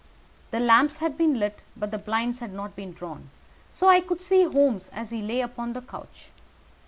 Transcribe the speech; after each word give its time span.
The 0.49 0.59
lamps 0.59 0.97
had 0.97 1.15
been 1.15 1.39
lighted, 1.39 1.61
but 1.77 1.91
the 1.91 1.99
blinds 1.99 2.39
had 2.39 2.51
not 2.51 2.75
been 2.75 2.91
drawn, 2.91 3.29
so 3.69 3.85
that 3.85 3.91
I 3.91 4.01
could 4.01 4.19
see 4.19 4.45
Holmes 4.45 4.89
as 4.89 5.11
he 5.11 5.21
lay 5.21 5.41
upon 5.41 5.73
the 5.73 5.81
couch. 5.83 6.29